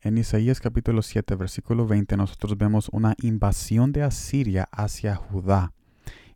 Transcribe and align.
En 0.00 0.16
Isaías 0.16 0.60
capítulo 0.60 1.02
7, 1.02 1.34
versículo 1.34 1.84
20, 1.84 2.16
nosotros 2.16 2.56
vemos 2.56 2.88
una 2.92 3.16
invasión 3.20 3.90
de 3.90 4.04
Asiria 4.04 4.68
hacia 4.70 5.16
Judá. 5.16 5.72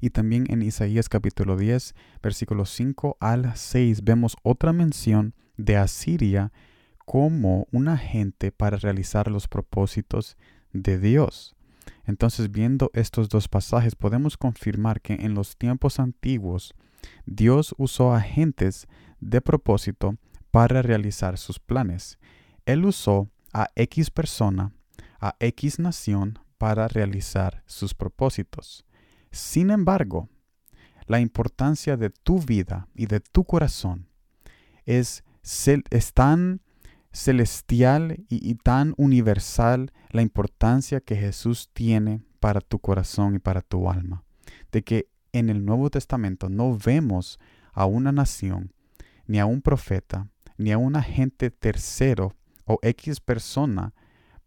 Y 0.00 0.10
también 0.10 0.46
en 0.48 0.62
Isaías 0.62 1.08
capítulo 1.08 1.56
10, 1.56 1.94
versículo 2.20 2.64
5 2.64 3.18
al 3.20 3.56
6, 3.56 4.02
vemos 4.02 4.36
otra 4.42 4.72
mención 4.72 5.36
de 5.56 5.76
Asiria 5.76 6.50
como 7.04 7.68
un 7.70 7.86
agente 7.86 8.50
para 8.50 8.78
realizar 8.78 9.30
los 9.30 9.46
propósitos 9.46 10.36
de 10.72 10.98
Dios. 10.98 11.54
Entonces, 12.04 12.50
viendo 12.50 12.90
estos 12.94 13.28
dos 13.28 13.46
pasajes, 13.46 13.94
podemos 13.94 14.36
confirmar 14.36 15.00
que 15.00 15.14
en 15.14 15.34
los 15.34 15.56
tiempos 15.56 16.00
antiguos 16.00 16.74
Dios 17.26 17.76
usó 17.78 18.12
agentes 18.12 18.88
de 19.20 19.40
propósito 19.40 20.16
para 20.50 20.82
realizar 20.82 21.38
sus 21.38 21.60
planes. 21.60 22.18
Él 22.66 22.84
usó 22.84 23.28
a 23.52 23.68
X 23.76 24.10
persona, 24.10 24.72
a 25.20 25.36
X 25.40 25.78
nación 25.78 26.38
para 26.58 26.88
realizar 26.88 27.62
sus 27.66 27.94
propósitos. 27.94 28.84
Sin 29.30 29.70
embargo, 29.70 30.28
la 31.06 31.20
importancia 31.20 31.96
de 31.96 32.10
tu 32.10 32.38
vida 32.38 32.88
y 32.94 33.06
de 33.06 33.20
tu 33.20 33.44
corazón 33.44 34.08
es, 34.84 35.24
tan 36.14 36.60
celestial 37.12 38.24
y, 38.28 38.54
tan 38.54 38.94
universal 38.96 39.92
la 40.10 40.22
importancia 40.22 41.00
que 41.00 41.16
Jesús 41.16 41.70
tiene 41.72 42.22
para 42.40 42.60
tu 42.60 42.78
corazón 42.78 43.34
y 43.34 43.38
para 43.38 43.62
tu 43.62 43.90
alma. 43.90 44.24
De 44.70 44.82
que 44.82 45.08
en 45.32 45.50
el 45.50 45.64
Nuevo 45.64 45.90
Testamento 45.90 46.48
no 46.48 46.76
vemos 46.76 47.38
a 47.72 47.86
una 47.86 48.12
nación, 48.12 48.72
ni 49.26 49.38
a 49.38 49.46
un 49.46 49.62
profeta, 49.62 50.28
ni 50.58 50.72
a 50.72 50.78
un 50.78 50.96
agente 50.96 51.50
tercero 51.50 52.36
o 52.72 52.78
X 52.82 53.20
persona 53.20 53.94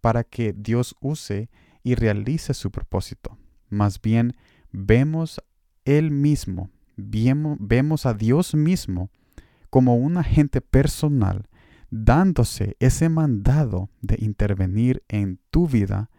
para 0.02 0.24
que 0.24 0.54
Dios 0.54 0.96
use 1.00 1.50
y 1.84 1.96
realice 1.96 2.54
su 2.54 2.72
propósito. 2.72 3.38
Más 3.70 4.02
bien 4.02 4.36
vemos 4.72 5.42
Él 5.84 6.12
mismo, 6.12 6.70
vemos 6.96 8.06
a 8.06 8.14
Dios 8.14 8.56
mismo 8.56 9.10
como 9.70 9.96
un 9.96 10.18
agente 10.18 10.62
personal 10.62 11.50
dándose 11.92 12.76
ese 12.80 13.10
mandado 13.10 13.90
de 14.02 14.18
intervenir 14.20 15.04
en 15.08 15.40
tu 15.52 15.68
vida 15.68 16.10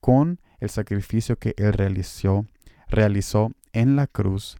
con 0.00 0.40
el 0.60 0.70
sacrificio 0.70 1.38
que 1.38 1.54
Él 1.56 1.72
realizó, 1.72 2.46
realizó 2.88 3.52
en 3.72 3.96
la 3.96 4.06
cruz 4.06 4.56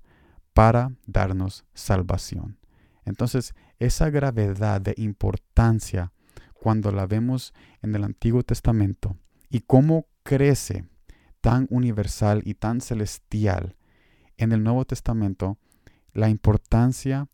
para 0.53 0.93
darnos 1.07 1.65
salvación. 1.75 2.59
Entonces, 3.05 3.55
esa 3.79 4.11
gravedad 4.11 4.81
de 4.81 4.95
importancia 4.97 6.13
cuando 6.63 6.93
la 6.93 7.07
vemos 7.07 7.53
en 7.83 7.93
el 7.97 8.05
Antiguo 8.05 8.45
Testamento 8.45 9.17
y 9.51 9.63
cómo 9.63 10.07
crece 10.23 10.85
tan 11.41 11.67
universal 11.71 12.41
y 12.45 12.55
tan 12.55 12.81
celestial 12.81 13.75
en 14.37 14.53
el 14.53 14.63
Nuevo 14.63 14.85
Testamento, 14.85 15.59
la 16.13 16.29
importancia 16.29 17.27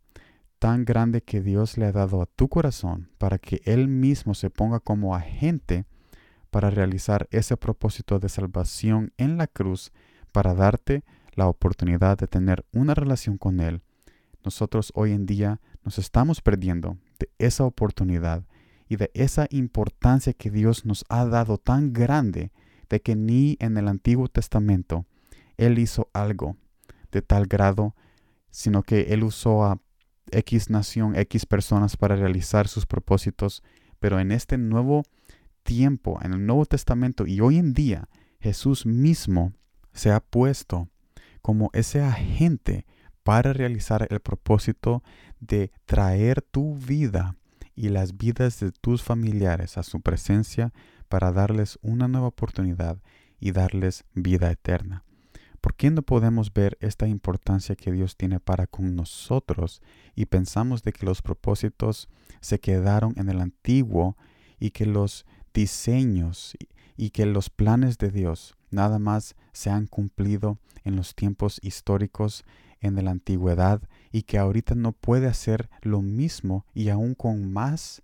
tan 0.59 0.87
grande 0.87 1.21
que 1.21 1.43
Dios 1.43 1.77
le 1.77 1.85
ha 1.85 1.93
dado 1.93 2.23
a 2.23 2.27
tu 2.27 2.49
corazón 2.49 3.11
para 3.19 3.37
que 3.37 3.61
Él 3.67 3.87
mismo 3.87 4.33
se 4.33 4.49
ponga 4.49 4.81
como 4.81 5.15
agente 5.15 5.85
para 6.49 6.71
realizar 6.71 7.29
ese 7.31 7.59
propósito 7.59 8.19
de 8.19 8.31
salvación 8.31 9.13
en 9.19 9.37
la 9.37 9.47
cruz, 9.47 9.93
para 10.33 10.55
darte 10.55 11.05
la 11.35 11.49
oportunidad 11.49 12.17
de 12.17 12.29
tener 12.29 12.65
una 12.73 12.95
relación 12.95 13.37
con 13.37 13.61
Él. 13.61 13.83
Nosotros 14.43 14.91
hoy 14.95 15.13
en 15.13 15.27
día 15.27 15.61
nos 15.85 15.99
estamos 15.99 16.41
perdiendo 16.41 16.97
de 17.19 17.29
esa 17.37 17.65
oportunidad 17.65 18.47
y 18.89 18.97
de 18.97 19.11
esa 19.15 19.47
importancia 19.51 20.33
que 20.33 20.51
Dios 20.51 20.85
nos 20.85 21.05
ha 21.09 21.25
dado 21.27 21.59
tan 21.59 21.93
grande 21.93 22.53
de 22.89 23.01
que 23.01 23.17
ni 23.17 23.57
en 23.61 23.77
el 23.77 23.89
Antiguo 23.89 24.29
Testamento 24.29 25.07
Él 25.57 25.79
hizo 25.79 26.09
algo 26.13 26.57
de 27.13 27.23
tal 27.23 27.47
grado, 27.47 27.95
sino 28.51 28.83
que 28.83 29.13
Él 29.13 29.25
usó 29.25 29.65
a 29.65 29.81
X 30.31 30.71
nación, 30.71 31.17
X 31.17 31.47
personas 31.47 31.97
para 31.97 32.17
realizar 32.17 32.69
sus 32.69 32.87
propósitos, 32.87 33.63
pero 33.99 34.21
en 34.21 34.33
este 34.33 34.59
nuevo 34.59 35.05
tiempo, 35.63 36.19
en 36.23 36.33
el 36.33 36.47
Nuevo 36.47 36.67
Testamento 36.67 37.27
y 37.27 37.41
hoy 37.41 37.59
en 37.59 37.75
día, 37.75 38.09
Jesús 38.41 38.87
mismo 38.87 39.53
se 39.93 40.11
ha 40.13 40.21
puesto 40.21 40.89
como 41.43 41.71
ese 41.73 42.01
agente 42.01 42.87
para 43.23 43.53
realizar 43.53 44.07
el 44.11 44.21
propósito 44.21 45.03
de 45.41 45.73
traer 45.85 46.41
tu 46.41 46.77
vida 46.77 47.37
y 47.79 47.91
las 47.91 48.19
vidas 48.19 48.59
de 48.59 48.73
tus 48.73 49.05
familiares 49.05 49.79
a 49.79 49.85
su 49.85 50.01
presencia 50.01 50.73
para 51.09 51.31
darles 51.31 51.79
una 51.81 52.09
nueva 52.09 52.27
oportunidad 52.27 52.99
y 53.39 53.53
darles 53.53 54.05
vida 54.15 54.51
eterna. 54.51 55.05
¿Por 55.61 55.75
qué 55.75 55.91
no 55.91 56.03
podemos 56.03 56.53
ver 56.53 56.77
esta 56.81 57.07
importancia 57.07 57.77
que 57.77 57.93
Dios 57.93 58.17
tiene 58.17 58.41
para 58.41 58.67
con 58.67 58.97
nosotros 58.97 59.81
y 60.17 60.27
pensamos 60.27 60.83
de 60.83 60.93
que 60.93 61.07
los 61.07 61.23
propósitos 61.23 62.09
se 62.41 62.59
quedaron 62.59 63.15
en 63.17 63.29
el 63.29 63.41
antiguo 63.41 64.17
y 64.59 64.71
que 64.71 64.85
los 64.85 65.25
diseños 65.55 66.57
y 66.97 67.11
que 67.11 67.27
los 67.27 67.49
planes 67.49 67.97
de 67.99 68.11
Dios 68.11 68.57
nada 68.71 68.99
más 68.99 69.37
se 69.53 69.71
han 69.71 69.87
cumplido 69.87 70.59
en 70.83 70.97
los 70.97 71.15
tiempos 71.15 71.61
históricos 71.63 72.45
en 72.81 73.03
la 73.05 73.11
antigüedad 73.11 73.83
y 74.13 74.23
que 74.23 74.39
ahorita 74.39 74.75
no 74.75 74.93
puede 74.93 75.27
hacer 75.27 75.69
lo 75.83 76.03
mismo 76.03 76.65
y 76.75 76.89
aún 76.89 77.15
con 77.15 77.53
más 77.53 78.03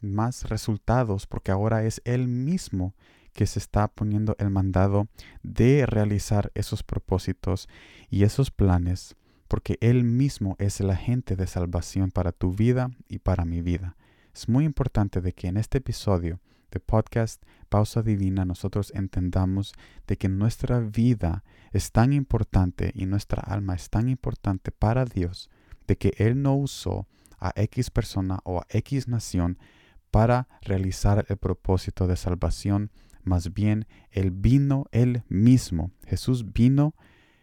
más 0.00 0.48
resultados 0.48 1.26
porque 1.26 1.50
ahora 1.50 1.84
es 1.84 2.02
él 2.04 2.28
mismo 2.28 2.94
que 3.36 3.46
se 3.46 3.58
está 3.58 3.86
poniendo 3.86 4.34
el 4.38 4.50
mandado 4.50 5.08
de 5.42 5.84
realizar 5.86 6.50
esos 6.54 6.82
propósitos 6.82 7.68
y 8.08 8.24
esos 8.24 8.50
planes, 8.50 9.14
porque 9.46 9.76
Él 9.82 10.04
mismo 10.04 10.56
es 10.58 10.80
el 10.80 10.90
agente 10.90 11.36
de 11.36 11.46
salvación 11.46 12.10
para 12.10 12.32
tu 12.32 12.52
vida 12.52 12.90
y 13.08 13.18
para 13.18 13.44
mi 13.44 13.60
vida. 13.60 13.94
Es 14.34 14.48
muy 14.48 14.64
importante 14.64 15.20
de 15.20 15.34
que 15.34 15.48
en 15.48 15.58
este 15.58 15.78
episodio 15.78 16.40
de 16.70 16.80
podcast 16.80 17.42
Divina 18.02 18.46
nosotros 18.46 18.90
entendamos 18.94 19.74
de 20.06 20.16
que 20.16 20.28
nuestra 20.28 20.80
vida 20.80 21.44
es 21.72 21.92
tan 21.92 22.14
importante 22.14 22.90
y 22.94 23.04
nuestra 23.04 23.42
alma 23.42 23.74
es 23.74 23.90
tan 23.90 24.08
importante 24.08 24.72
para 24.72 25.04
Dios, 25.04 25.50
de 25.86 25.96
que 25.96 26.14
Él 26.16 26.40
no 26.40 26.54
usó 26.54 27.06
a 27.38 27.52
X 27.54 27.90
persona 27.90 28.40
o 28.44 28.60
a 28.60 28.66
X 28.70 29.08
nación 29.08 29.58
para 30.10 30.48
realizar 30.62 31.26
el 31.28 31.36
propósito 31.36 32.06
de 32.06 32.16
salvación 32.16 32.90
más 33.24 33.52
bien 33.52 33.86
Él 34.10 34.30
vino 34.30 34.86
Él 34.90 35.22
mismo. 35.28 35.90
Jesús 36.06 36.54
vino 36.54 36.94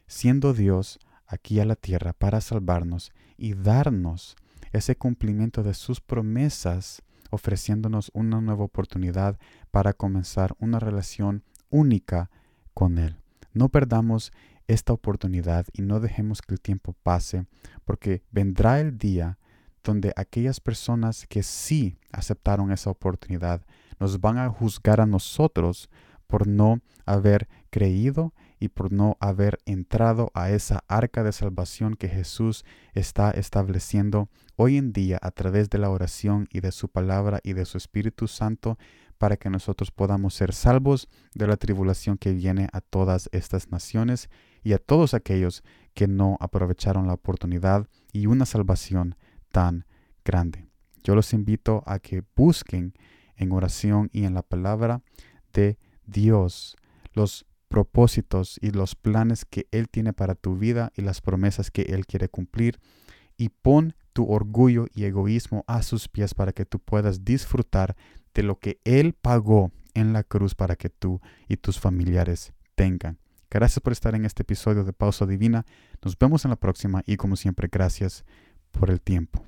siendo 0.08 0.54
Dios 0.54 1.00
aquí 1.28 1.60
a 1.60 1.66
la 1.66 1.76
tierra 1.76 2.14
para 2.14 2.42
salvarnos 2.42 3.12
y 3.38 3.54
darnos 3.54 4.36
ese 4.72 4.96
cumplimiento 4.96 5.62
de 5.62 5.76
sus 5.76 6.02
promesas, 6.02 7.04
ofreciéndonos 7.34 8.12
una 8.14 8.42
nueva 8.42 8.64
oportunidad 8.64 9.40
para 9.72 9.94
comenzar 9.94 10.56
una 10.60 10.80
relación 10.80 11.44
única 11.70 12.30
con 12.76 13.00
Él. 13.00 13.18
No 13.54 13.70
perdamos 13.70 14.32
esta 14.68 14.94
oportunidad 14.94 15.66
y 15.74 15.82
no 15.82 16.00
dejemos 16.00 16.42
que 16.42 16.54
el 16.54 16.62
tiempo 16.62 16.96
pase, 17.02 17.48
porque 17.86 18.22
vendrá 18.32 18.80
el 18.80 18.98
día 18.98 19.40
donde 19.84 20.14
aquellas 20.16 20.60
personas 20.60 21.26
que 21.28 21.44
sí 21.44 21.98
aceptaron 22.12 22.72
esa 22.72 22.92
oportunidad 22.92 23.66
nos 24.00 24.22
van 24.22 24.38
a 24.38 24.50
juzgar 24.50 25.02
a 25.02 25.06
nosotros 25.06 25.90
por 26.28 26.48
no 26.48 26.82
haber 27.06 27.48
creído 27.70 28.34
y 28.64 28.70
por 28.70 28.94
no 28.94 29.18
haber 29.20 29.60
entrado 29.66 30.32
a 30.34 30.50
esa 30.50 30.86
arca 30.88 31.22
de 31.22 31.34
salvación 31.34 31.96
que 31.96 32.08
Jesús 32.08 32.64
está 32.94 33.30
estableciendo 33.32 34.30
hoy 34.56 34.78
en 34.78 34.94
día 34.94 35.20
a 35.22 35.32
través 35.32 35.70
de 35.70 35.80
la 35.80 35.90
oración 35.90 36.48
y 36.50 36.62
de 36.62 36.72
su 36.72 36.88
palabra 36.88 37.42
y 37.44 37.52
de 37.52 37.66
su 37.66 37.78
Espíritu 37.78 38.30
Santo 38.30 38.78
para 39.18 39.36
que 39.36 39.50
nosotros 39.50 39.92
podamos 39.92 40.34
ser 40.36 40.54
salvos 40.54 41.10
de 41.34 41.46
la 41.46 41.58
tribulación 41.58 42.18
que 42.18 42.32
viene 42.32 42.70
a 42.72 42.80
todas 42.80 43.28
estas 43.34 43.70
naciones 43.70 44.30
y 44.64 44.72
a 44.72 44.78
todos 44.78 45.14
aquellos 45.14 45.62
que 45.94 46.08
no 46.08 46.38
aprovecharon 46.40 47.06
la 47.06 47.16
oportunidad 47.16 47.90
y 48.14 48.28
una 48.28 48.46
salvación 48.46 49.18
tan 49.52 49.86
grande. 50.24 50.70
Yo 51.04 51.16
los 51.16 51.34
invito 51.34 51.84
a 51.86 52.00
que 52.00 52.24
busquen 52.34 52.94
en 53.36 53.52
oración 53.52 54.10
y 54.14 54.24
en 54.24 54.34
la 54.34 54.42
palabra 54.42 55.02
de 55.52 55.78
Dios 56.06 56.78
los 57.12 57.46
propósitos 57.74 58.60
y 58.62 58.70
los 58.70 58.94
planes 58.94 59.46
que 59.46 59.66
Él 59.72 59.90
tiene 59.90 60.14
para 60.14 60.36
tu 60.36 60.60
vida 60.60 60.94
y 60.96 61.02
las 61.02 61.22
promesas 61.22 61.72
que 61.72 61.82
Él 61.82 62.06
quiere 62.06 62.30
cumplir 62.30 62.80
y 63.36 63.50
pon 63.50 63.96
tu 64.14 64.32
orgullo 64.32 64.86
y 64.94 65.06
egoísmo 65.06 65.64
a 65.66 65.82
sus 65.82 66.08
pies 66.08 66.36
para 66.36 66.54
que 66.54 66.66
tú 66.66 66.78
puedas 66.78 67.26
disfrutar 67.26 67.96
de 68.36 68.44
lo 68.44 68.60
que 68.60 68.80
Él 68.84 69.14
pagó 69.20 69.72
en 69.96 70.14
la 70.14 70.22
cruz 70.22 70.54
para 70.54 70.76
que 70.76 70.90
tú 70.90 71.20
y 71.48 71.58
tus 71.58 71.80
familiares 71.80 72.54
tengan. 72.76 73.18
Gracias 73.50 73.80
por 73.80 73.92
estar 73.92 74.14
en 74.14 74.26
este 74.26 74.44
episodio 74.44 74.84
de 74.84 74.94
Pausa 74.94 75.26
Divina. 75.26 75.66
Nos 76.04 76.16
vemos 76.16 76.46
en 76.46 76.52
la 76.52 76.58
próxima 76.58 77.02
y 77.08 77.18
como 77.18 77.36
siempre, 77.36 77.70
gracias 77.72 78.24
por 78.70 78.92
el 78.92 79.02
tiempo. 79.02 79.44